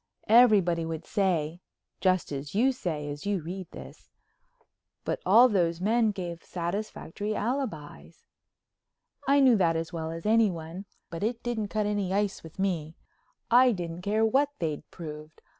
Everybody 0.27 0.83
would 0.83 1.05
say—just 1.05 2.31
as 2.31 2.55
you 2.55 2.71
say 2.71 3.07
as 3.07 3.27
you 3.27 3.39
read 3.43 3.67
this—"but 3.69 5.19
all 5.27 5.47
those 5.47 5.79
men 5.79 6.09
gave 6.09 6.43
satisfactory 6.43 7.35
alibis." 7.35 8.25
I 9.27 9.39
knew 9.41 9.55
that 9.57 9.75
as 9.75 9.93
well 9.93 10.09
as 10.09 10.25
anyone, 10.25 10.85
but 11.11 11.21
it 11.21 11.43
didn't 11.43 11.67
cut 11.67 11.85
any 11.85 12.11
ice 12.11 12.41
with 12.41 12.57
me, 12.57 12.95
I 13.51 13.73
didn't 13.73 14.01
care 14.01 14.25
what 14.25 14.49
they'd 14.57 14.89
proved. 14.89 15.39